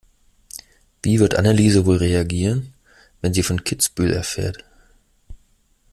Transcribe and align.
Wie 1.03 1.19
wird 1.19 1.35
Anneliese 1.35 1.85
wohl 1.85 1.97
reagieren, 1.97 2.73
wenn 3.21 3.35
sie 3.35 3.43
von 3.43 3.63
Kitzbühel 3.63 4.13
erfährt? 4.13 4.65